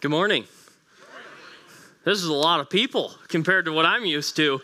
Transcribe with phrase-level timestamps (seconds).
[0.00, 0.46] Good morning.
[2.06, 4.62] This is a lot of people compared to what I'm used to.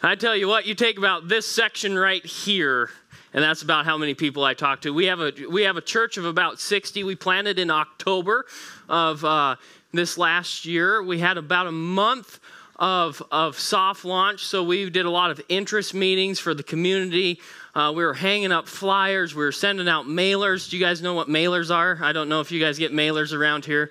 [0.00, 2.90] I tell you what, you take about this section right here,
[3.34, 4.94] and that's about how many people I talk to.
[4.94, 7.02] We have a we have a church of about 60.
[7.02, 8.46] We planted in October
[8.88, 9.56] of uh,
[9.92, 11.02] this last year.
[11.02, 12.38] We had about a month
[12.76, 14.46] of, of soft launch.
[14.46, 17.40] So we did a lot of interest meetings for the community.
[17.74, 19.34] Uh, we were hanging up flyers.
[19.34, 20.70] We were sending out mailers.
[20.70, 21.98] Do you guys know what mailers are?
[22.00, 23.90] I don't know if you guys get mailers around here.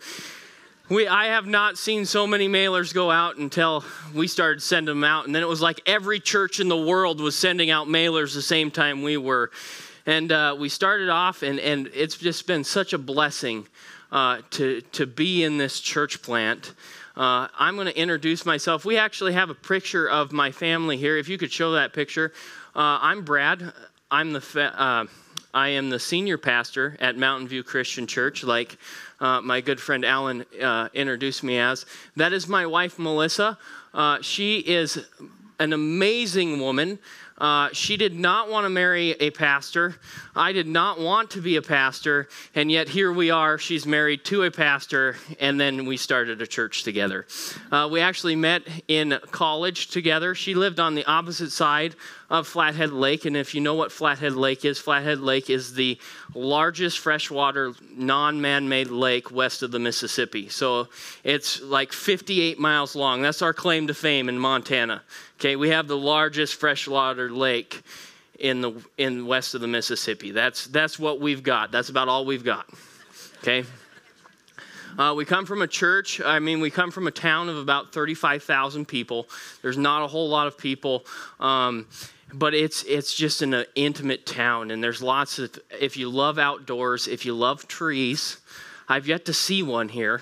[0.89, 5.03] We, I have not seen so many mailers go out until we started sending them
[5.03, 5.27] out.
[5.27, 8.41] And then it was like every church in the world was sending out mailers the
[8.41, 9.51] same time we were.
[10.07, 13.67] And uh, we started off, and, and it's just been such a blessing
[14.11, 16.73] uh, to, to be in this church plant.
[17.15, 18.83] Uh, I'm going to introduce myself.
[18.83, 21.17] We actually have a picture of my family here.
[21.17, 22.33] If you could show that picture.
[22.75, 23.73] Uh, I'm Brad.
[24.09, 25.07] I'm the fa-
[25.53, 28.77] I am the senior pastor at Mountain View Christian Church, like
[29.19, 31.87] uh, my good friend Alan uh, introduced me as.
[32.15, 33.57] That is my wife, Melissa.
[33.91, 35.03] Uh, she is
[35.59, 36.99] an amazing woman.
[37.39, 39.95] Uh, she did not want to marry a pastor.
[40.35, 42.27] I did not want to be a pastor.
[42.53, 43.57] And yet here we are.
[43.57, 45.15] She's married to a pastor.
[45.39, 47.25] And then we started a church together.
[47.71, 50.35] Uh, we actually met in college together.
[50.35, 51.95] She lived on the opposite side
[52.29, 53.25] of Flathead Lake.
[53.25, 55.97] And if you know what Flathead Lake is, Flathead Lake is the
[56.33, 60.49] largest freshwater non man made lake west of the Mississippi.
[60.49, 60.87] So
[61.23, 63.21] it's like 58 miles long.
[63.21, 65.01] That's our claim to fame in Montana.
[65.39, 67.81] Okay, we have the largest freshwater lake
[68.39, 70.31] in the in west of the Mississippi.
[70.31, 71.71] That's that's what we've got.
[71.71, 72.69] That's about all we've got.
[73.39, 73.63] Okay.
[74.97, 76.19] Uh, we come from a church.
[76.19, 79.29] I mean, we come from a town of about 35,000 people.
[79.61, 81.05] There's not a whole lot of people,
[81.39, 81.87] um,
[82.33, 85.57] but it's it's just an intimate town, and there's lots of.
[85.79, 88.37] If you love outdoors, if you love trees,
[88.87, 90.21] I've yet to see one here.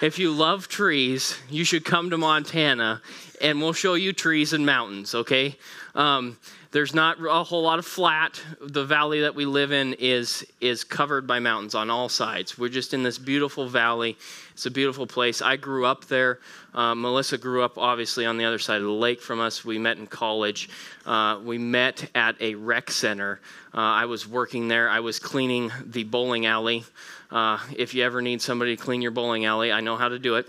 [0.00, 3.00] If you love trees, you should come to Montana
[3.40, 5.56] and we'll show you trees and mountains, okay?
[5.94, 6.38] Um,
[6.74, 8.42] there's not a whole lot of flat.
[8.60, 12.58] The valley that we live in is is covered by mountains on all sides.
[12.58, 14.18] We're just in this beautiful valley.
[14.54, 15.40] It's a beautiful place.
[15.40, 16.40] I grew up there.
[16.74, 19.64] Uh, Melissa grew up obviously on the other side of the lake from us.
[19.64, 20.68] We met in college.
[21.06, 23.38] Uh, we met at a rec center.
[23.72, 24.90] Uh, I was working there.
[24.90, 26.82] I was cleaning the bowling alley.
[27.30, 30.18] Uh, if you ever need somebody to clean your bowling alley, I know how to
[30.18, 30.48] do it.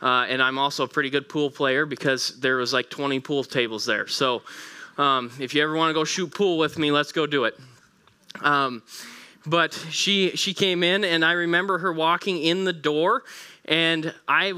[0.00, 3.42] Uh, and I'm also a pretty good pool player because there was like 20 pool
[3.42, 4.06] tables there.
[4.06, 4.42] So
[4.98, 7.58] um, if you ever want to go shoot pool with me, let's go do it.
[8.42, 8.82] Um,
[9.46, 13.24] but she she came in, and I remember her walking in the door,
[13.64, 14.52] and I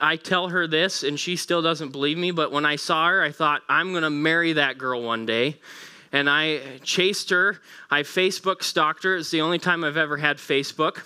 [0.00, 2.30] I tell her this, and she still doesn't believe me.
[2.30, 5.56] But when I saw her, I thought I'm gonna marry that girl one day.
[6.10, 7.60] And I chased her.
[7.90, 9.16] I Facebook stalked her.
[9.16, 11.02] It's the only time I've ever had Facebook.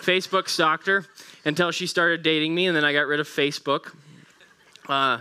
[0.00, 1.06] Facebook stalked her
[1.44, 3.92] until she started dating me, and then I got rid of Facebook.
[4.88, 5.20] Uh,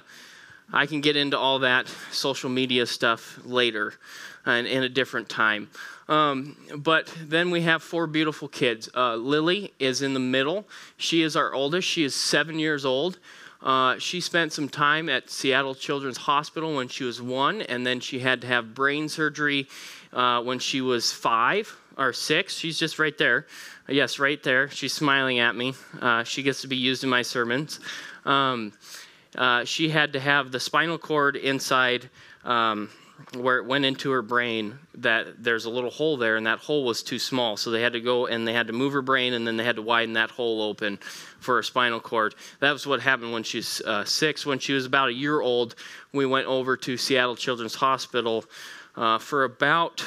[0.72, 3.94] I can get into all that social media stuff later
[4.46, 5.69] and in a different time.
[6.07, 8.90] Um, but then we have four beautiful kids.
[8.96, 10.68] Uh, Lily is in the middle.
[10.97, 11.88] She is our oldest.
[11.88, 13.19] She is seven years old.
[13.62, 18.00] Uh, she spent some time at Seattle Children's Hospital when she was one, and then
[18.00, 19.68] she had to have brain surgery
[20.13, 22.56] uh, when she was five or six.
[22.56, 23.46] She's just right there.
[23.88, 24.69] Yes, right there.
[24.69, 25.74] She's smiling at me.
[26.00, 27.80] Uh, she gets to be used in my sermons.
[28.25, 28.72] Um,
[29.35, 32.09] uh, she had to have the spinal cord inside
[32.44, 32.90] um,
[33.35, 36.85] where it went into her brain that there's a little hole there and that hole
[36.85, 37.57] was too small.
[37.57, 39.63] So they had to go and they had to move her brain and then they
[39.63, 40.97] had to widen that hole open
[41.39, 42.34] for her spinal cord.
[42.59, 44.45] That was what happened when she was uh, six.
[44.45, 45.75] When she was about a year old
[46.13, 48.45] we went over to seattle children's hospital
[48.95, 50.03] uh, for about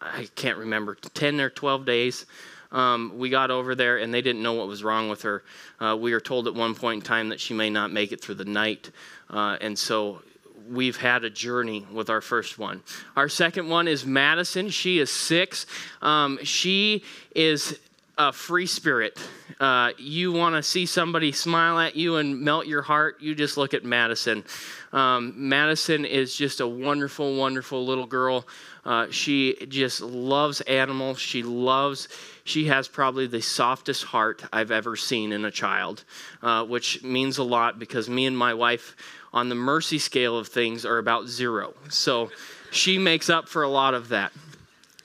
[0.00, 2.26] i can't remember 10 or 12 days
[2.72, 5.42] um, we got over there and they didn't know what was wrong with her.
[5.80, 8.20] Uh, we were told at one point in time that she may not make it
[8.20, 8.90] through the night.
[9.30, 10.22] Uh, and so
[10.68, 12.82] we've had a journey with our first one.
[13.16, 14.68] Our second one is Madison.
[14.70, 15.66] She is six.
[16.02, 17.04] Um, she
[17.34, 17.78] is
[18.18, 19.18] a free spirit.
[19.60, 23.56] Uh, you want to see somebody smile at you and melt your heart, you just
[23.56, 24.44] look at Madison.
[24.92, 28.46] Um, Madison is just a wonderful, wonderful little girl.
[28.84, 31.18] Uh, she just loves animals.
[31.18, 32.08] She loves
[32.46, 36.04] she has probably the softest heart I've ever seen in a child,
[36.42, 38.96] uh, which means a lot because me and my wife,
[39.32, 41.74] on the mercy scale of things, are about zero.
[41.88, 42.30] So
[42.70, 44.32] she makes up for a lot of that.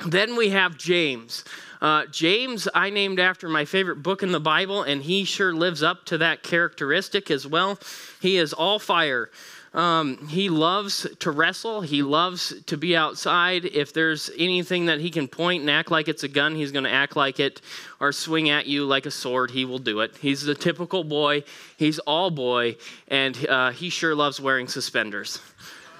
[0.05, 1.43] Then we have James.
[1.81, 5.81] Uh, James, I named after my favorite book in the Bible, and he sure lives
[5.81, 7.79] up to that characteristic as well.
[8.19, 9.31] He is all fire.
[9.73, 11.79] Um, he loves to wrestle.
[11.79, 13.63] He loves to be outside.
[13.63, 16.83] If there's anything that he can point and act like it's a gun, he's going
[16.83, 17.61] to act like it
[18.01, 19.49] or swing at you like a sword.
[19.51, 20.17] He will do it.
[20.17, 21.45] He's the typical boy.
[21.77, 22.75] He's all boy,
[23.07, 25.39] and uh, he sure loves wearing suspenders.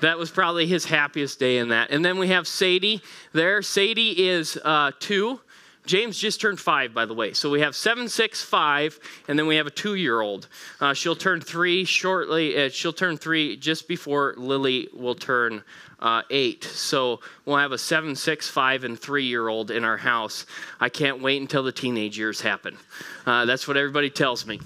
[0.02, 1.92] That was probably his happiest day in that.
[1.92, 3.02] And then we have Sadie
[3.34, 3.62] there.
[3.62, 5.40] Sadie is uh, two.
[5.86, 7.34] James just turned five, by the way.
[7.34, 10.48] So we have seven, six, five, and then we have a two year old.
[10.80, 12.66] Uh, she'll turn three shortly.
[12.66, 15.64] Uh, she'll turn three just before Lily will turn
[16.00, 16.64] uh, eight.
[16.64, 20.46] So we'll have a seven, six, five, and three year old in our house.
[20.80, 22.78] I can't wait until the teenage years happen.
[23.26, 24.60] Uh, that's what everybody tells me.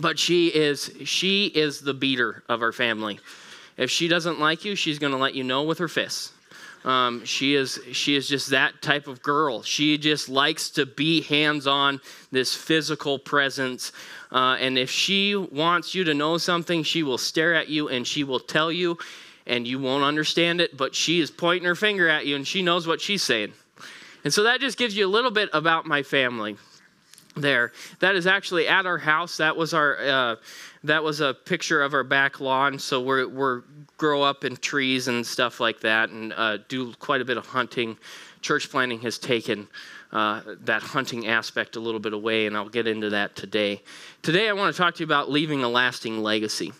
[0.00, 3.20] But she is she is the beater of our family.
[3.76, 6.32] If she doesn't like you, she's going to let you know with her fists.
[6.84, 9.62] Um, she is she is just that type of girl.
[9.62, 12.00] She just likes to be hands on,
[12.30, 13.90] this physical presence.
[14.30, 18.06] Uh, and if she wants you to know something, she will stare at you and
[18.06, 18.98] she will tell you,
[19.46, 20.76] and you won't understand it.
[20.76, 23.54] But she is pointing her finger at you, and she knows what she's saying.
[24.22, 26.56] And so that just gives you a little bit about my family.
[27.36, 29.38] There, that is actually at our house.
[29.38, 29.98] That was our.
[29.98, 30.36] Uh,
[30.84, 32.78] that was a picture of our back lawn.
[32.78, 33.62] So we're, we're
[33.96, 37.46] grow up in trees and stuff like that and uh, do quite a bit of
[37.46, 37.96] hunting.
[38.42, 39.66] Church planting has taken
[40.12, 43.82] uh, that hunting aspect a little bit away, and I'll get into that today.
[44.22, 46.72] Today, I want to talk to you about leaving a lasting legacy.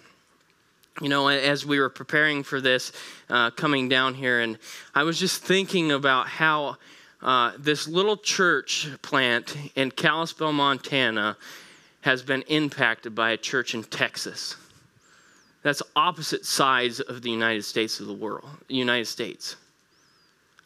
[1.01, 2.93] You know, as we were preparing for this,
[3.29, 4.59] uh, coming down here, and
[4.95, 6.77] I was just thinking about how
[7.23, 11.37] uh, this little church plant in Kalispell, Montana,
[12.05, 14.57] has been impacted by a church in Texas.
[15.63, 19.57] That's opposite sides of the United States of the world, United States.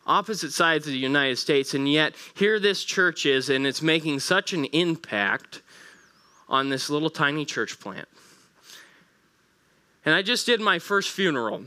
[0.05, 4.19] Opposite sides of the United States, and yet here this church is, and it's making
[4.19, 5.63] such an impact
[6.49, 8.09] on this little tiny church plant.
[10.05, 11.67] And I just did my first funeral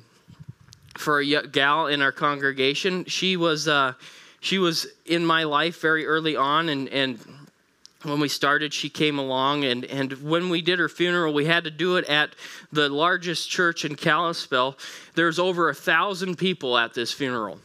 [0.97, 3.05] for a gal in our congregation.
[3.05, 3.93] She was uh,
[4.41, 7.19] she was in my life very early on, and and
[8.03, 11.63] when we started, she came along, and, and when we did her funeral, we had
[11.65, 12.31] to do it at
[12.71, 14.77] the largest church in Kalispell.
[15.13, 17.59] There's over a thousand people at this funeral.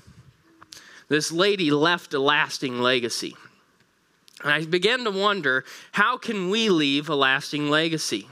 [1.09, 3.35] This lady left a lasting legacy.
[4.43, 8.29] And I began to wonder how can we leave a lasting legacy?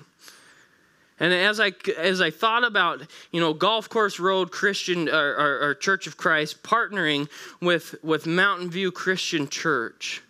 [1.21, 5.69] And as I, as I thought about, you know, Golf Course Road Christian or, or,
[5.69, 7.31] or Church of Christ partnering
[7.61, 10.24] with, with Mountain View Christian Church,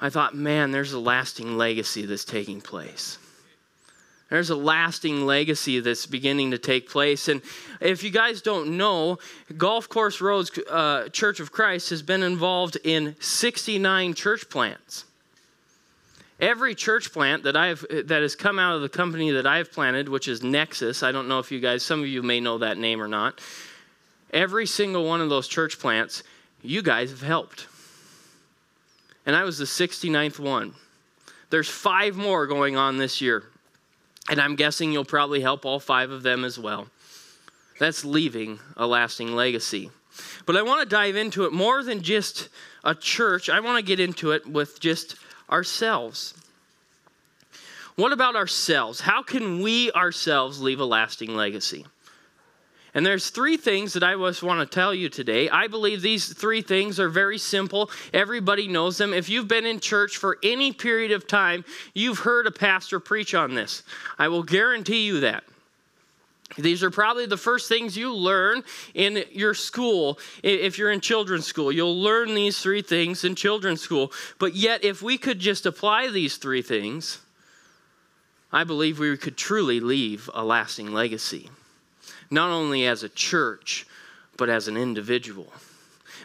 [0.00, 3.18] I thought, man, there's a lasting legacy that's taking place.
[4.30, 7.28] There's a lasting legacy that's beginning to take place.
[7.28, 7.40] And
[7.80, 9.18] if you guys don't know,
[9.56, 15.04] Golf Course Roads uh, Church of Christ has been involved in 69 church plants.
[16.40, 20.08] Every church plant that I've that has come out of the company that I've planted,
[20.08, 22.78] which is Nexus, I don't know if you guys, some of you may know that
[22.78, 23.40] name or not.
[24.32, 26.22] Every single one of those church plants,
[26.62, 27.66] you guys have helped
[29.28, 30.72] and I was the 69th one.
[31.50, 33.44] There's five more going on this year,
[34.30, 36.88] and I'm guessing you'll probably help all five of them as well.
[37.78, 39.90] That's leaving a lasting legacy.
[40.46, 42.48] But I want to dive into it more than just
[42.82, 45.16] a church, I want to get into it with just
[45.50, 46.32] ourselves.
[47.96, 49.02] What about ourselves?
[49.02, 51.84] How can we ourselves leave a lasting legacy?
[52.94, 55.48] And there's three things that I just want to tell you today.
[55.50, 57.90] I believe these three things are very simple.
[58.14, 59.12] Everybody knows them.
[59.12, 63.34] If you've been in church for any period of time, you've heard a pastor preach
[63.34, 63.82] on this.
[64.18, 65.44] I will guarantee you that.
[66.56, 70.18] These are probably the first things you learn in your school.
[70.42, 74.12] If you're in children's school, you'll learn these three things in children's school.
[74.38, 77.20] But yet, if we could just apply these three things,
[78.50, 81.50] I believe we could truly leave a lasting legacy
[82.30, 83.86] not only as a church,
[84.36, 85.52] but as an individual.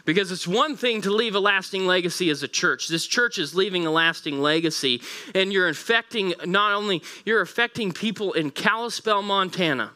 [0.04, 2.88] Because it's one thing to leave a lasting legacy as a church.
[2.88, 5.00] This church is leaving a lasting legacy,
[5.34, 9.92] and you're affecting not only you're affecting people in Kalispell, Montana.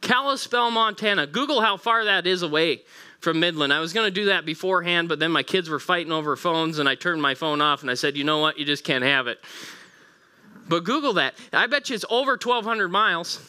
[0.00, 1.26] Kalispell, Montana.
[1.26, 2.82] Google how far that is away
[3.20, 3.72] from Midland.
[3.72, 6.78] I was going to do that beforehand, but then my kids were fighting over phones,
[6.78, 8.58] and I turned my phone off and I said, "You know what?
[8.58, 9.40] You just can't have it."
[10.68, 11.34] But Google that.
[11.52, 13.40] I bet you it's over 1,200 miles.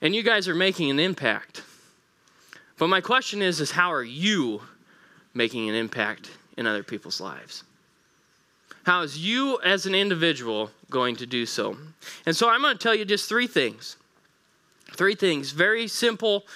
[0.00, 1.62] And you guys are making an impact.
[2.78, 4.62] But my question is is how are you
[5.34, 7.64] making an impact in other people's lives?
[8.84, 11.76] How is you as an individual going to do so?
[12.24, 13.96] And so I'm going to tell you just three things.
[14.92, 16.46] Three things, very simple,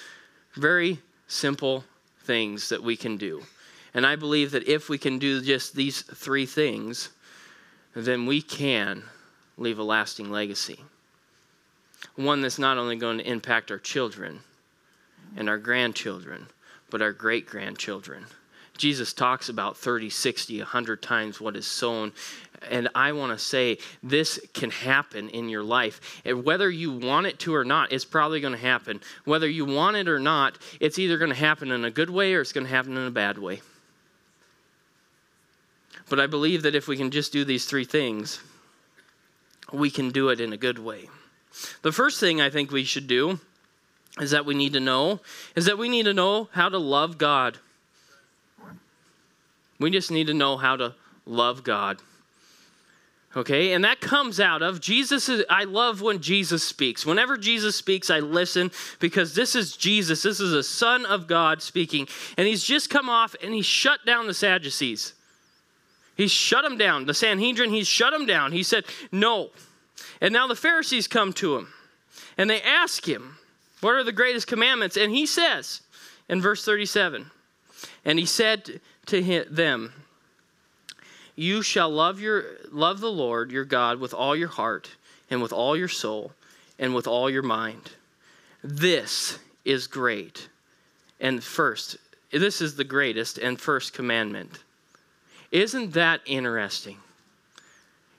[0.55, 0.99] very
[1.29, 1.85] simple
[2.25, 3.43] things that we can do.
[3.93, 7.11] And I believe that if we can do just these three things,
[7.95, 9.03] then we can
[9.57, 10.81] leave a lasting legacy.
[12.17, 14.41] One that's not only going to impact our children
[15.37, 16.47] and our grandchildren,
[16.91, 18.27] but our great grandchildren.
[18.77, 22.13] Jesus talks about 30, 60, 100 times what is sown.
[22.71, 26.23] And I want to say this can happen in your life.
[26.25, 29.01] And whether you want it to or not, it's probably going to happen.
[29.25, 32.35] Whether you want it or not, it's either going to happen in a good way
[32.35, 33.61] or it's going to happen in a bad way.
[36.09, 38.41] But I believe that if we can just do these three things,
[39.73, 41.09] we can do it in a good way.
[41.83, 43.41] The first thing I think we should do
[44.21, 45.21] is that we need to know
[45.57, 47.59] is that we need to know how to love God.
[49.81, 50.95] We just need to know how to
[51.27, 52.01] love God.
[53.37, 55.29] Okay, and that comes out of Jesus.
[55.51, 57.05] I love when Jesus speaks.
[57.05, 58.71] Whenever Jesus speaks, I listen
[59.01, 60.23] because this is Jesus.
[60.23, 62.07] This is a Son of God speaking.
[62.37, 65.15] And he's just come off and he shut down the Sadducees.
[66.17, 67.07] He shut them down.
[67.07, 68.53] The Sanhedrin, he shut them down.
[68.53, 69.51] He said, No.
[70.21, 71.69] And now the Pharisees come to him
[72.37, 73.39] and they ask him,
[73.81, 74.97] What are the greatest commandments?
[74.97, 75.83] And he says
[76.29, 77.31] in verse 37,
[78.05, 79.93] And he said to them,
[81.37, 84.91] You shall love, your, love the Lord your God with all your heart
[85.31, 86.33] and with all your soul
[86.79, 87.93] and with all your mind.
[88.63, 90.49] This is great.
[91.21, 91.97] And first,
[92.33, 94.59] this is the greatest and first commandment.
[95.53, 96.99] Isn't that interesting?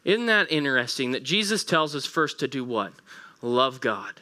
[0.05, 2.93] Isn't that interesting that Jesus tells us first to do what?
[3.41, 4.13] Love God.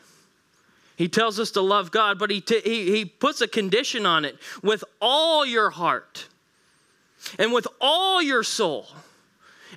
[0.96, 4.26] He tells us to love God, but he, t- he, he puts a condition on
[4.26, 6.28] it with all your heart
[7.38, 8.88] and with all your soul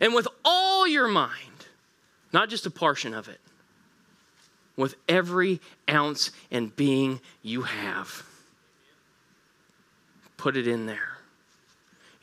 [0.01, 1.67] and with all your mind,
[2.33, 3.41] not just a portion of it,
[4.77, 5.61] with every
[5.91, 8.25] ounce and being you have.
[10.37, 11.16] Put it in there.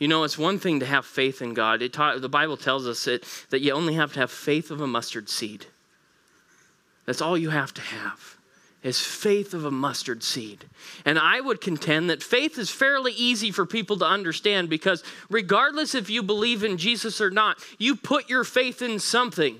[0.03, 1.81] You know, it's one thing to have faith in God.
[1.81, 4.81] It ta- the Bible tells us it, that you only have to have faith of
[4.81, 5.67] a mustard seed.
[7.05, 8.35] That's all you have to have
[8.83, 10.65] is faith of a mustard seed.
[11.05, 15.95] And I would contend that faith is fairly easy for people to understand because regardless
[15.95, 19.57] if you believe in Jesus or not, you put your faith in something.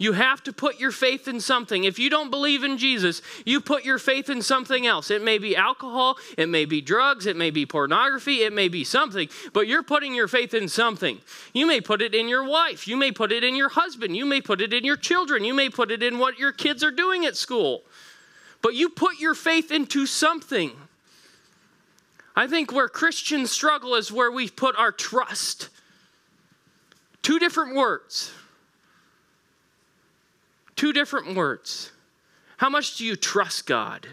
[0.00, 1.84] You have to put your faith in something.
[1.84, 5.10] If you don't believe in Jesus, you put your faith in something else.
[5.10, 8.82] It may be alcohol, it may be drugs, it may be pornography, it may be
[8.82, 11.18] something, but you're putting your faith in something.
[11.52, 14.24] You may put it in your wife, you may put it in your husband, you
[14.24, 16.90] may put it in your children, you may put it in what your kids are
[16.90, 17.82] doing at school.
[18.62, 20.70] But you put your faith into something.
[22.34, 25.68] I think where Christians struggle is where we put our trust.
[27.20, 28.32] Two different words.
[30.80, 31.92] Two different words.
[32.56, 34.06] How much do you trust God?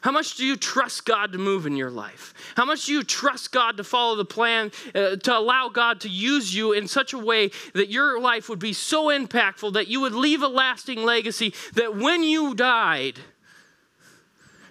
[0.00, 2.32] How much do you trust God to move in your life?
[2.56, 6.08] How much do you trust God to follow the plan, uh, to allow God to
[6.08, 10.00] use you in such a way that your life would be so impactful that you
[10.00, 13.20] would leave a lasting legacy that when you died,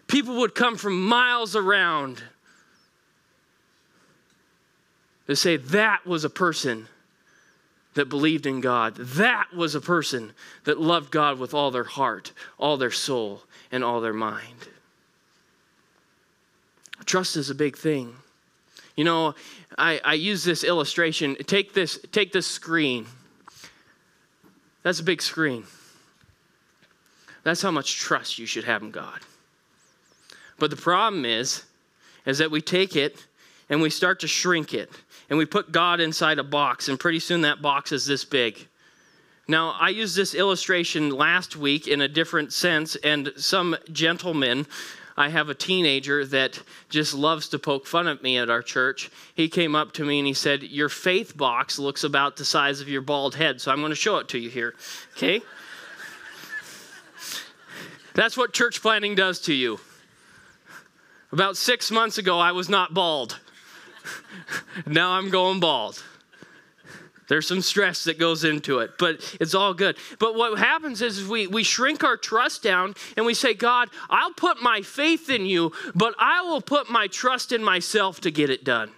[0.07, 2.23] people would come from miles around
[5.27, 6.87] to say that was a person
[7.93, 8.95] that believed in God.
[8.95, 10.33] That was a person
[10.63, 14.69] that loved God with all their heart, all their soul, and all their mind.
[17.05, 18.15] Trust is a big thing.
[18.95, 19.35] You know,
[19.77, 21.35] I, I use this illustration.
[21.47, 23.05] Take this, take this screen.
[24.83, 25.65] That's a big screen.
[27.43, 29.19] That's how much trust you should have in God.
[30.59, 31.63] But the problem is,
[32.25, 33.25] is that we take it
[33.69, 34.91] and we start to shrink it
[35.31, 38.67] and we put God inside a box, and pretty soon that box is this big.
[39.47, 44.67] Now, I used this illustration last week in a different sense, and some gentleman,
[45.15, 49.09] I have a teenager that just loves to poke fun at me at our church.
[49.33, 52.81] He came up to me and he said, Your faith box looks about the size
[52.81, 54.75] of your bald head, so I'm going to show it to you here.
[55.15, 55.41] Okay?
[58.15, 59.79] That's what church planning does to you.
[61.31, 63.39] About six months ago, I was not bald.
[64.85, 66.03] now I'm going bald.
[67.31, 69.95] There's some stress that goes into it, but it's all good.
[70.19, 74.33] But what happens is we, we shrink our trust down and we say, God, I'll
[74.33, 78.49] put my faith in you, but I will put my trust in myself to get
[78.49, 78.91] it done.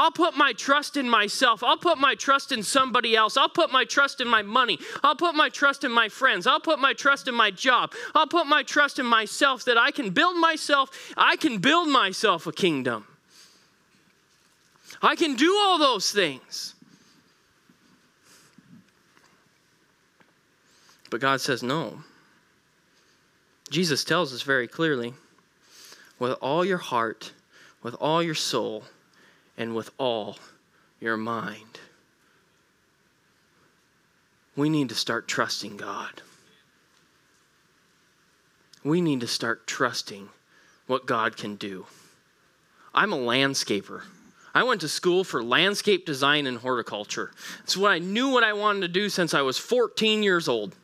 [0.00, 1.62] I'll put my trust in myself.
[1.62, 3.36] I'll put my trust in somebody else.
[3.36, 4.78] I'll put my trust in my money.
[5.02, 6.46] I'll put my trust in my friends.
[6.46, 7.92] I'll put my trust in my job.
[8.14, 11.12] I'll put my trust in myself that I can build myself.
[11.18, 13.04] I can build myself a kingdom.
[15.02, 16.74] I can do all those things.
[21.10, 21.98] But God says no.
[23.68, 25.12] Jesus tells us very clearly
[26.18, 27.32] with all your heart,
[27.82, 28.84] with all your soul,
[29.60, 30.38] and with all
[31.00, 31.78] your mind.
[34.56, 36.22] we need to start trusting God.
[38.84, 40.28] We need to start trusting
[40.86, 41.86] what God can do.
[42.94, 44.02] I'm a landscaper.
[44.54, 47.30] I went to school for landscape design and horticulture.
[47.62, 50.74] It's what I knew what I wanted to do since I was 14 years old.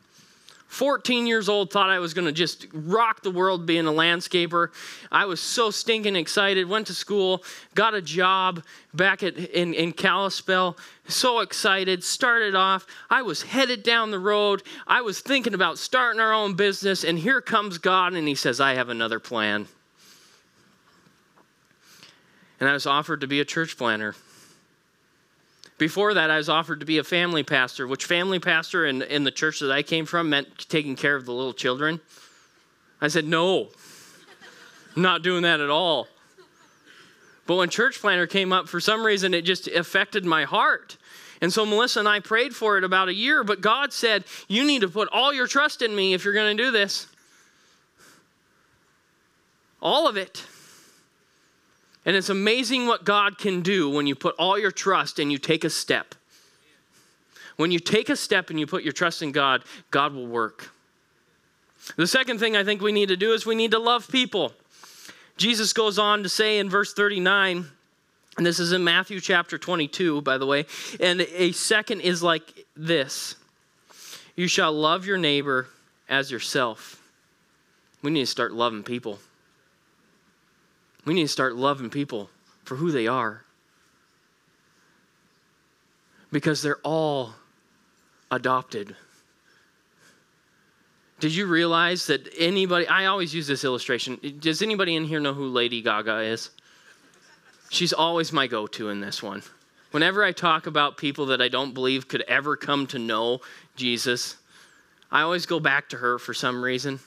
[0.67, 4.69] 14 years old, thought I was going to just rock the world being a landscaper.
[5.11, 6.67] I was so stinking excited.
[6.67, 7.43] Went to school,
[7.73, 10.77] got a job back at, in, in Kalispell.
[11.07, 12.03] So excited.
[12.03, 12.85] Started off.
[13.09, 14.61] I was headed down the road.
[14.85, 17.05] I was thinking about starting our own business.
[17.05, 19.67] And here comes God, and He says, I have another plan.
[22.59, 24.15] And I was offered to be a church planter.
[25.77, 29.23] Before that, I was offered to be a family pastor, which family pastor in, in
[29.23, 31.99] the church that I came from meant taking care of the little children.
[32.99, 33.69] I said, no,
[34.95, 36.07] not doing that at all.
[37.45, 40.97] But when church planter came up, for some reason, it just affected my heart.
[41.41, 44.65] And so Melissa and I prayed for it about a year, but God said, You
[44.65, 47.07] need to put all your trust in me if you're going to do this.
[49.79, 50.43] All of it.
[52.07, 55.37] And it's amazing what God can do when you put all your trust and you
[55.37, 56.15] take a step.
[57.57, 60.71] When you take a step and you put your trust in God, God will work.
[61.97, 64.53] The second thing I think we need to do is we need to love people.
[65.35, 67.65] Jesus goes on to say in verse 39,
[68.37, 70.65] and this is in Matthew chapter 22, by the way,
[71.01, 73.35] and a second is like this
[74.37, 75.67] You shall love your neighbor
[76.07, 77.03] as yourself.
[78.01, 79.19] We need to start loving people.
[81.07, 82.29] We need to start loving people
[82.65, 83.41] for who they are.
[86.33, 87.33] Because they're all
[88.29, 88.93] adopted.
[91.21, 94.19] Did you realize that anybody, I always use this illustration.
[94.41, 96.49] Does anybody in here know who Lady Gaga is?
[97.69, 99.43] She's always my go to in this one.
[99.91, 103.39] Whenever I talk about people that I don't believe could ever come to know
[103.77, 104.35] Jesus,
[105.09, 106.99] I always go back to her for some reason.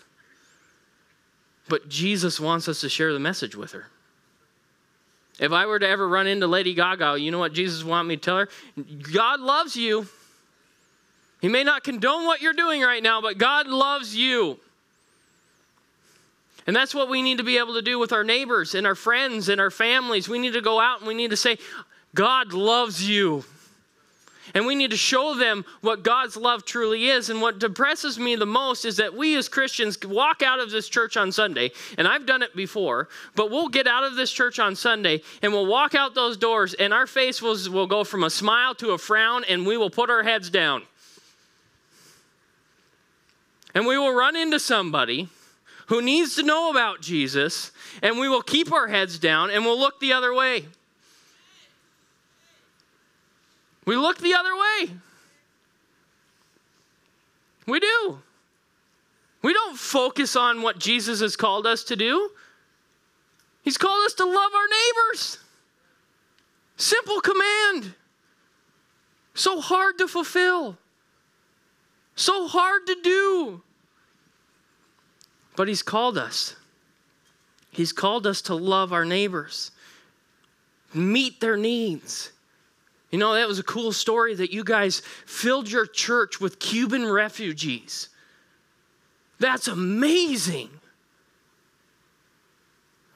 [1.70, 3.86] But Jesus wants us to share the message with her.
[5.38, 8.16] If I were to ever run into Lady Gaga, you know what Jesus want me
[8.16, 8.48] to tell her?
[9.14, 10.08] God loves you.
[11.40, 14.58] He may not condone what you're doing right now, but God loves you.
[16.66, 18.96] And that's what we need to be able to do with our neighbors and our
[18.96, 20.28] friends and our families.
[20.28, 21.56] We need to go out and we need to say,
[22.16, 23.44] God loves you.
[24.54, 27.30] And we need to show them what God's love truly is.
[27.30, 30.88] And what depresses me the most is that we as Christians walk out of this
[30.88, 34.58] church on Sunday, and I've done it before, but we'll get out of this church
[34.58, 38.24] on Sunday and we'll walk out those doors, and our face will, will go from
[38.24, 40.82] a smile to a frown, and we will put our heads down.
[43.74, 45.28] And we will run into somebody
[45.86, 49.78] who needs to know about Jesus, and we will keep our heads down and we'll
[49.78, 50.66] look the other way.
[53.90, 54.90] We look the other way.
[57.66, 58.20] We do.
[59.42, 62.30] We don't focus on what Jesus has called us to do.
[63.62, 65.38] He's called us to love our neighbors.
[66.76, 67.94] Simple command.
[69.34, 70.78] So hard to fulfill.
[72.14, 73.60] So hard to do.
[75.56, 76.54] But He's called us.
[77.72, 79.72] He's called us to love our neighbors,
[80.94, 82.30] meet their needs,
[83.10, 87.10] you know, that was a cool story that you guys filled your church with Cuban
[87.10, 88.08] refugees.
[89.40, 90.70] That's amazing.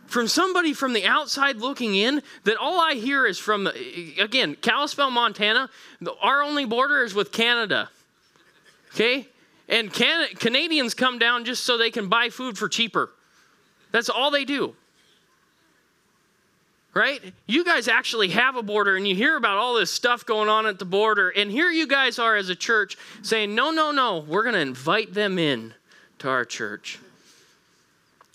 [0.06, 3.68] From somebody from the outside looking in, that all I hear is from,
[4.18, 5.70] again, Kalispell, Montana,
[6.20, 7.90] our only border is with Canada.
[8.94, 9.28] Okay?
[9.68, 13.10] And Can- Canadians come down just so they can buy food for cheaper.
[13.92, 14.74] That's all they do
[16.94, 17.20] right?
[17.46, 20.66] You guys actually have a border and you hear about all this stuff going on
[20.66, 21.30] at the border.
[21.30, 24.60] And here you guys are as a church saying, no, no, no, we're going to
[24.60, 25.74] invite them in
[26.20, 27.00] to our church.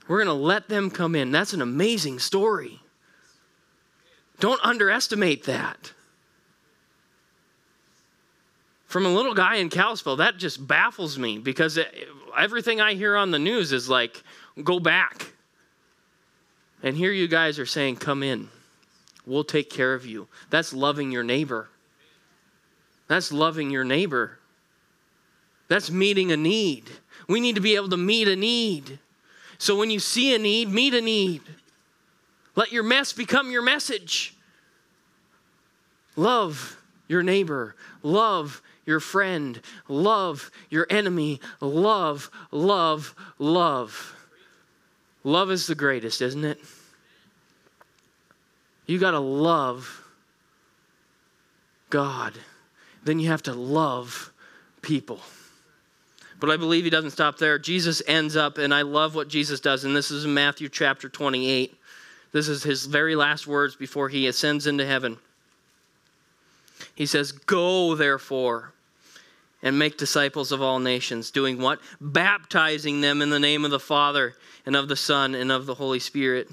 [0.07, 1.31] We're going to let them come in.
[1.31, 2.79] That's an amazing story.
[4.39, 5.93] Don't underestimate that.
[8.87, 11.77] From a little guy in Kalispell, that just baffles me because
[12.37, 14.23] everything I hear on the news is like,
[14.63, 15.27] go back
[16.81, 18.49] and here you guys are saying, Come in.
[19.25, 20.27] We'll take care of you.
[20.49, 21.69] That's loving your neighbor.
[23.07, 24.39] That's loving your neighbor.
[25.67, 26.89] That's meeting a need.
[27.27, 28.97] We need to be able to meet a need.
[29.59, 31.41] So when you see a need, meet a need.
[32.55, 34.35] Let your mess become your message.
[36.15, 37.75] Love your neighbor.
[38.01, 39.61] Love your friend.
[39.87, 41.39] Love your enemy.
[41.61, 44.15] Love, love, love.
[45.23, 46.59] Love is the greatest, isn't it?
[48.85, 50.03] You got to love
[51.89, 52.33] God.
[53.03, 54.31] Then you have to love
[54.81, 55.19] people.
[56.39, 57.59] But I believe he doesn't stop there.
[57.59, 61.09] Jesus ends up, and I love what Jesus does, and this is in Matthew chapter
[61.09, 61.75] 28.
[62.31, 65.17] This is his very last words before he ascends into heaven.
[66.95, 68.73] He says, Go, therefore,
[69.61, 71.79] and make disciples of all nations, doing what?
[71.99, 75.75] Baptizing them in the name of the Father, and of the Son, and of the
[75.75, 76.49] Holy Spirit,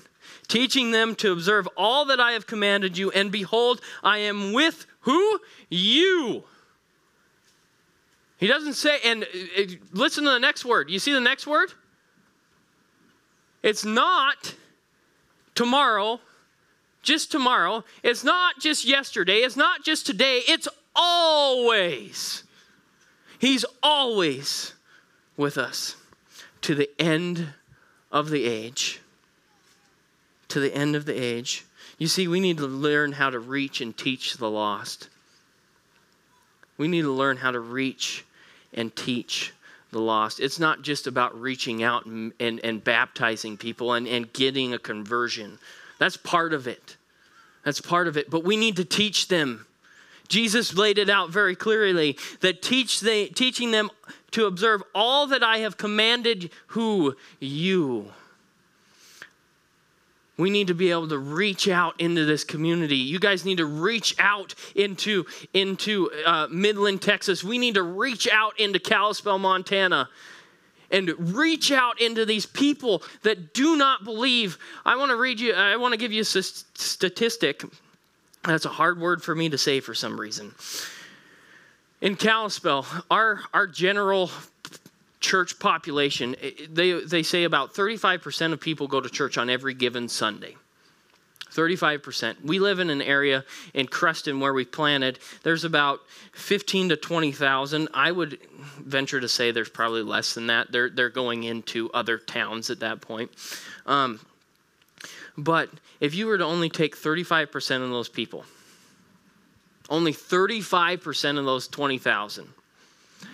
[0.49, 4.87] teaching them to observe all that I have commanded you, and behold, I am with
[5.01, 5.38] who?
[5.69, 6.45] You
[8.38, 10.90] he doesn't say, and uh, uh, listen to the next word.
[10.90, 11.73] You see the next word?
[13.62, 14.55] It's not
[15.55, 16.21] tomorrow,
[17.03, 17.85] just tomorrow.
[18.03, 19.38] It's not just yesterday.
[19.38, 20.42] It's not just today.
[20.47, 22.45] It's always.
[23.38, 24.72] He's always
[25.37, 25.96] with us
[26.62, 27.49] to the end
[28.11, 29.01] of the age.
[30.49, 31.64] To the end of the age.
[31.99, 35.09] You see, we need to learn how to reach and teach the lost.
[36.77, 38.25] We need to learn how to reach
[38.75, 39.53] and teach
[39.90, 40.40] the lost.
[40.40, 44.79] It's not just about reaching out and, and, and, baptizing people and, and getting a
[44.79, 45.59] conversion.
[45.99, 46.96] That's part of it.
[47.64, 48.29] That's part of it.
[48.29, 49.65] But we need to teach them.
[50.29, 53.91] Jesus laid it out very clearly that teach they, teaching them
[54.33, 58.12] to observe all that I have commanded who you
[60.37, 62.97] we need to be able to reach out into this community.
[62.97, 67.43] You guys need to reach out into, into uh, Midland, Texas.
[67.43, 70.09] We need to reach out into Kalispell, Montana,
[70.91, 74.59] and reach out into these people that do not believe.
[74.85, 77.65] I want to read you, I want to give you a statistic.
[78.46, 80.54] That's a hard word for me to say for some reason.
[82.00, 84.30] In Kalispell, our, our general
[85.20, 86.37] church population,
[86.70, 90.56] they, they say about 35% of people go to church on every given Sunday.
[91.50, 92.44] 35%.
[92.44, 95.18] We live in an area in Creston where we planted.
[95.42, 96.00] There's about
[96.32, 97.88] 15 to 20,000.
[97.94, 98.38] I would
[98.78, 100.70] venture to say there's probably less than that.
[100.70, 103.30] They're, they're going into other towns at that point.
[103.87, 104.20] Um,
[105.37, 105.70] but
[106.01, 108.44] if you were to only take 35% of those people,
[109.88, 112.49] only 35% of those 20,000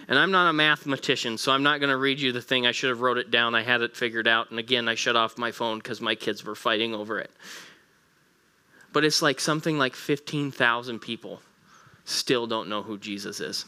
[0.08, 2.66] and I'm not a mathematician, so I'm not going to read you the thing.
[2.66, 3.54] I should have wrote it down.
[3.54, 4.50] I had it figured out.
[4.50, 7.30] And again, I shut off my phone because my kids were fighting over it.
[8.92, 11.40] But it's like something like 15,000 people
[12.04, 13.64] still don't know who Jesus is.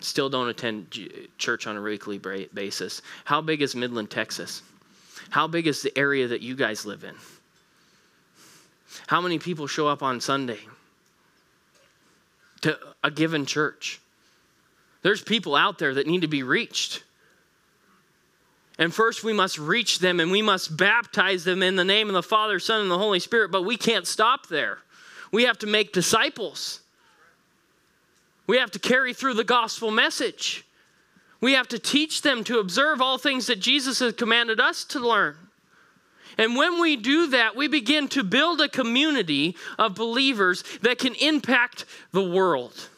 [0.00, 0.96] Still don't attend
[1.38, 3.02] church on a weekly basis.
[3.24, 4.62] How big is Midland, Texas?
[5.30, 7.14] How big is the area that you guys live in?
[9.06, 10.60] How many people show up on Sunday
[12.62, 14.00] to a given church?
[15.02, 17.02] There's people out there that need to be reached.
[18.78, 22.14] And first, we must reach them and we must baptize them in the name of
[22.14, 23.50] the Father, Son, and the Holy Spirit.
[23.50, 24.78] But we can't stop there.
[25.30, 26.80] We have to make disciples.
[28.46, 30.64] We have to carry through the gospel message.
[31.44, 34.98] We have to teach them to observe all things that Jesus has commanded us to
[34.98, 35.36] learn.
[36.38, 41.14] And when we do that, we begin to build a community of believers that can
[41.16, 42.88] impact the world.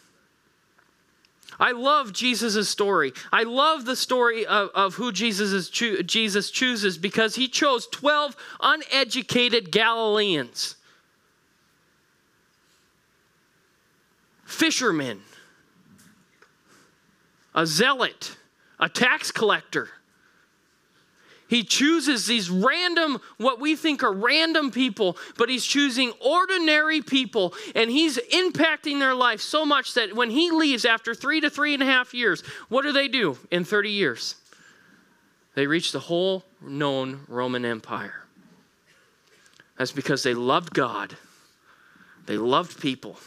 [1.58, 3.12] I love Jesus' story.
[3.32, 8.36] I love the story of, of who Jesus, cho- Jesus chooses because he chose 12
[8.60, 10.76] uneducated Galileans,
[14.44, 15.22] fishermen,
[17.56, 18.36] a zealot,
[18.78, 19.88] a tax collector,
[21.48, 27.54] he chooses these random, what we think are random people, but he's choosing ordinary people
[27.74, 31.72] and he's impacting their life so much that when he leaves after three to three
[31.72, 34.34] and a half years, what do they do in 30 years?
[35.54, 38.24] They reach the whole known Roman Empire.
[39.78, 41.16] That's because they loved God,
[42.26, 43.18] they loved people,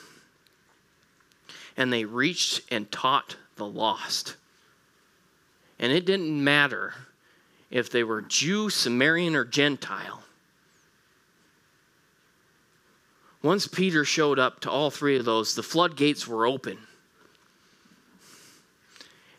[1.78, 4.36] and they reached and taught the lost.
[5.78, 6.94] And it didn't matter
[7.70, 10.24] if they were Jew, Samaritan, or Gentile.
[13.42, 16.78] Once Peter showed up to all three of those, the floodgates were open.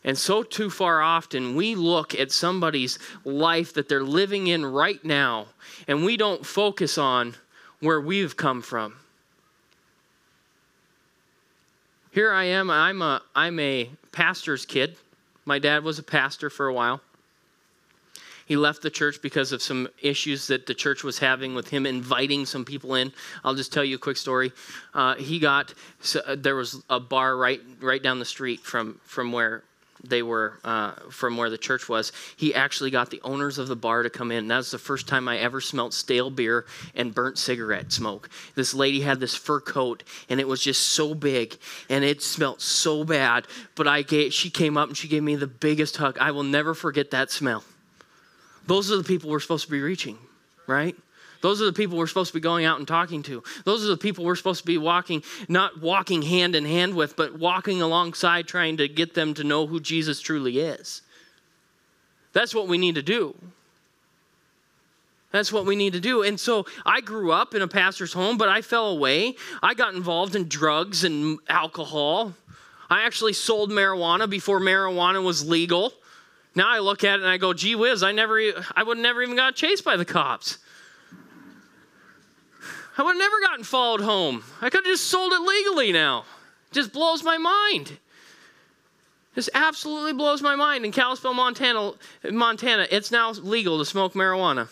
[0.03, 5.05] And so, too far often, we look at somebody's life that they're living in right
[5.05, 5.49] now,
[5.87, 7.35] and we don't focus on
[7.81, 8.97] where we've come from.
[12.13, 14.97] Here I am, I'm a, I'm a pastor's kid.
[15.45, 17.01] My dad was a pastor for a while.
[18.47, 21.87] He left the church because of some issues that the church was having with him
[21.87, 23.13] inviting some people in.
[23.45, 24.51] I'll just tell you a quick story.
[24.93, 28.99] Uh, he got so, uh, there was a bar right right down the street from
[29.05, 29.63] from where
[30.05, 33.77] they were uh, from where the church was, he actually got the owners of the
[33.77, 34.49] bar to come in.
[34.49, 38.31] That was the first time I ever smelled stale beer and burnt cigarette smoke.
[38.55, 41.57] This lady had this fur coat, and it was just so big,
[41.89, 43.47] and it smelled so bad.
[43.75, 46.19] But I gave, she came up and she gave me the biggest hug.
[46.19, 47.65] I will never forget that smell.
[48.67, 50.19] Those are the people we're supposed to be reaching,
[50.67, 50.97] right?
[51.41, 53.43] Those are the people we're supposed to be going out and talking to.
[53.65, 57.17] Those are the people we're supposed to be walking, not walking hand in hand with,
[57.17, 61.03] but walking alongside, trying to get them to know who Jesus truly is.
[62.33, 63.35] That's what we need to do.
[65.33, 66.23] That's what we need to do.
[66.23, 69.37] And so I grew up in a pastor's home, but I fell away.
[69.63, 72.35] I got involved in drugs and alcohol.
[72.91, 75.93] I actually sold marijuana before marijuana was legal.
[76.57, 78.41] Now I look at it and I go, gee whiz, I never,
[78.75, 80.59] I would never even got chased by the cops.
[83.01, 84.45] I would have never gotten followed home.
[84.61, 86.27] I could have just sold it legally now.
[86.71, 87.97] Just blows my mind.
[89.35, 90.85] This absolutely blows my mind.
[90.85, 91.93] In Kalispell, Montana,
[92.31, 94.69] Montana, it's now legal to smoke marijuana.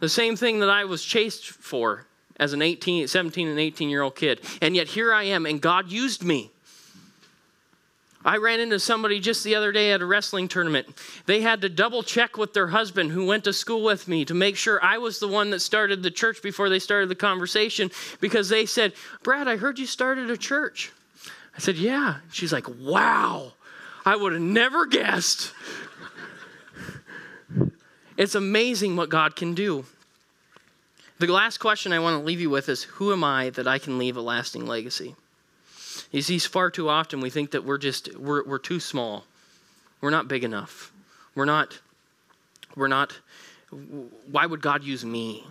[0.00, 2.04] The same thing that I was chased for
[2.38, 4.42] as an 18, 17 and 18 year old kid.
[4.60, 6.51] And yet here I am, and God used me.
[8.24, 10.86] I ran into somebody just the other day at a wrestling tournament.
[11.26, 14.34] They had to double check with their husband who went to school with me to
[14.34, 17.90] make sure I was the one that started the church before they started the conversation
[18.20, 20.92] because they said, Brad, I heard you started a church.
[21.56, 22.16] I said, Yeah.
[22.30, 23.52] She's like, Wow,
[24.04, 25.52] I would have never guessed.
[28.16, 29.84] it's amazing what God can do.
[31.18, 33.78] The last question I want to leave you with is Who am I that I
[33.78, 35.16] can leave a lasting legacy?
[36.12, 39.24] You see, far too often we think that we're just, we're, we're too small.
[40.00, 40.92] We're not big enough.
[41.34, 41.80] We're not,
[42.76, 43.18] we're not,
[44.30, 45.44] why would God use me?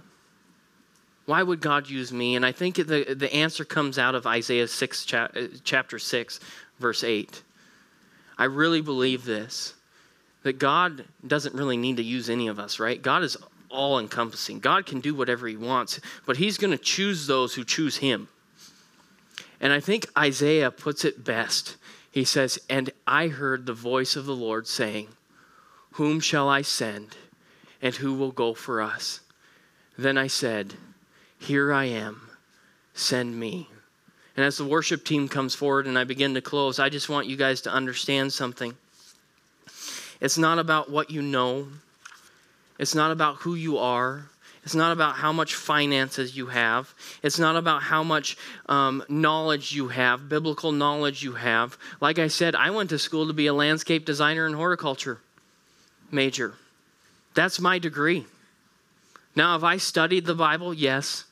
[1.26, 2.36] Why would God use me?
[2.36, 5.06] And I think the, the answer comes out of Isaiah 6,
[5.64, 6.40] chapter 6,
[6.80, 7.42] verse 8.
[8.38, 9.74] I really believe this
[10.44, 13.00] that God doesn't really need to use any of us, right?
[13.00, 13.38] God is
[13.70, 14.60] all encompassing.
[14.60, 18.28] God can do whatever He wants, but He's going to choose those who choose Him.
[19.62, 21.78] And I think Isaiah puts it best.
[22.12, 25.10] He says, And I heard the voice of the Lord saying,
[25.92, 27.16] Whom shall I send,
[27.80, 29.20] and who will go for us?
[29.98, 30.74] Then I said,
[31.38, 32.32] Here I am,
[32.96, 33.70] send me.
[34.36, 37.28] And as the worship team comes forward and I begin to close, I just want
[37.28, 38.76] you guys to understand something.
[40.20, 41.68] It's not about what you know,
[42.80, 44.31] it's not about who you are,
[44.64, 46.94] it's not about how much finances you have.
[47.24, 51.78] It's not about how much um, knowledge you have, biblical knowledge you have.
[52.00, 55.20] Like I said, I went to school to be a landscape designer and horticulture
[56.12, 56.54] major.
[57.34, 58.26] That's my degree.
[59.36, 60.74] Now, have I studied the Bible?
[60.74, 61.26] Yes.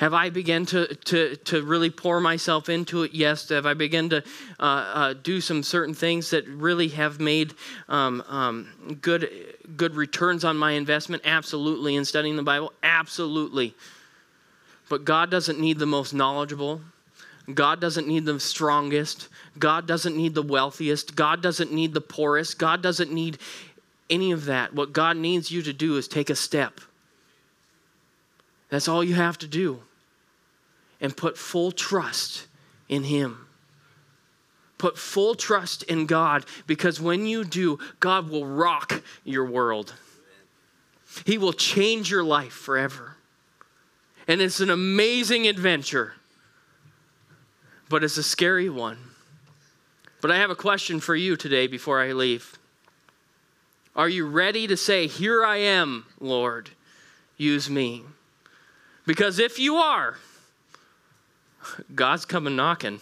[0.00, 3.12] Have I begun to, to, to really pour myself into it?
[3.12, 3.50] Yes.
[3.50, 4.24] Have I begun to
[4.58, 7.52] uh, uh, do some certain things that really have made
[7.86, 9.30] um, um, good,
[9.76, 11.24] good returns on my investment?
[11.26, 11.96] Absolutely.
[11.96, 12.72] In studying the Bible?
[12.82, 13.74] Absolutely.
[14.88, 16.80] But God doesn't need the most knowledgeable.
[17.52, 19.28] God doesn't need the strongest.
[19.58, 21.14] God doesn't need the wealthiest.
[21.14, 22.58] God doesn't need the poorest.
[22.58, 23.36] God doesn't need
[24.08, 24.72] any of that.
[24.72, 26.80] What God needs you to do is take a step.
[28.70, 29.82] That's all you have to do
[31.00, 32.46] and put full trust
[32.88, 33.46] in Him.
[34.78, 39.94] Put full trust in God because when you do, God will rock your world.
[41.26, 43.16] He will change your life forever.
[44.26, 46.14] And it's an amazing adventure,
[47.88, 48.98] but it's a scary one.
[50.20, 52.58] But I have a question for you today before I leave.
[53.96, 56.70] Are you ready to say, Here I am, Lord,
[57.36, 58.04] use me?
[59.04, 60.16] Because if you are,
[61.94, 63.00] God's coming knocking.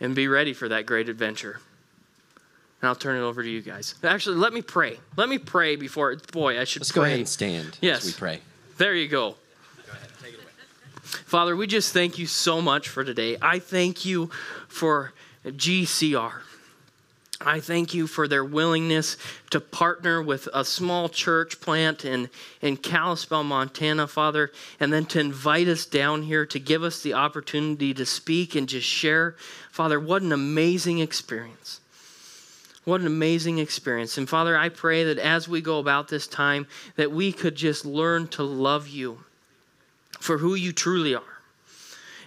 [0.00, 1.60] And be ready for that great adventure.
[2.80, 3.96] And I'll turn it over to you guys.
[4.04, 4.98] Actually, let me pray.
[5.16, 6.14] Let me pray before.
[6.32, 7.00] Boy, I should Let's pray.
[7.00, 8.04] go ahead and stand yes.
[8.04, 8.40] as we pray.
[8.76, 9.30] There you go.
[9.86, 10.52] Go ahead, take it away.
[11.02, 13.36] Father, we just thank you so much for today.
[13.42, 14.30] I thank you
[14.68, 15.12] for
[15.44, 16.42] GCR.
[17.40, 19.16] I thank you for their willingness
[19.50, 25.20] to partner with a small church plant in, in Kalispell, Montana, Father, and then to
[25.20, 29.36] invite us down here to give us the opportunity to speak and just share.
[29.70, 31.80] Father, what an amazing experience.
[32.84, 34.18] What an amazing experience.
[34.18, 37.84] And Father, I pray that as we go about this time, that we could just
[37.84, 39.20] learn to love you
[40.18, 41.22] for who you truly are.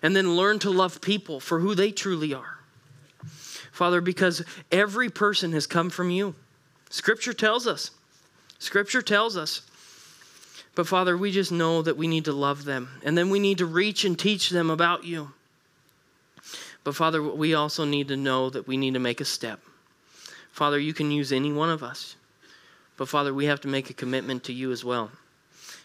[0.02, 2.61] And then learn to love people for who they truly are.
[3.72, 6.36] Father, because every person has come from you.
[6.90, 7.92] Scripture tells us.
[8.60, 9.62] Scripture tells us.
[10.76, 12.90] But Father, we just know that we need to love them.
[13.04, 15.32] And then we need to reach and teach them about you.
[16.84, 19.60] But Father, we also need to know that we need to make a step.
[20.52, 22.16] Father, you can use any one of us.
[22.98, 25.12] But Father, we have to make a commitment to you as well.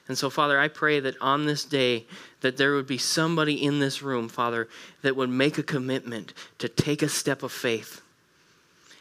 [0.09, 2.07] And so, Father, I pray that on this day,
[2.47, 4.69] that there would be somebody in this room, Father,
[5.03, 8.03] that would make a commitment to take a step of faith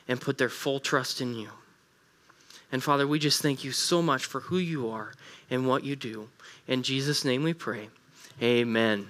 [0.08, 1.50] and put their full trust in you.
[2.72, 5.14] And Father, we just thank you so much for who you are
[5.52, 6.30] and what you do.
[6.68, 7.90] In Jesus' name we pray.
[8.42, 9.10] Amen.